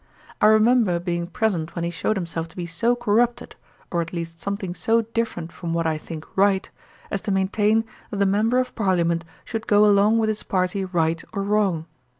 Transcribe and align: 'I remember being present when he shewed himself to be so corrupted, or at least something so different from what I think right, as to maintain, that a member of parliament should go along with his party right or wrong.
'I 0.41 0.47
remember 0.47 0.99
being 0.99 1.27
present 1.27 1.75
when 1.75 1.83
he 1.83 1.91
shewed 1.91 2.17
himself 2.17 2.47
to 2.47 2.55
be 2.55 2.65
so 2.65 2.95
corrupted, 2.95 3.55
or 3.91 4.01
at 4.01 4.11
least 4.11 4.41
something 4.41 4.73
so 4.73 5.03
different 5.03 5.51
from 5.51 5.75
what 5.75 5.85
I 5.85 5.99
think 5.99 6.25
right, 6.35 6.67
as 7.11 7.21
to 7.21 7.31
maintain, 7.31 7.85
that 8.09 8.19
a 8.19 8.25
member 8.25 8.57
of 8.57 8.73
parliament 8.73 9.23
should 9.45 9.67
go 9.67 9.85
along 9.85 10.17
with 10.17 10.29
his 10.29 10.41
party 10.41 10.83
right 10.85 11.23
or 11.33 11.43
wrong. 11.43 11.85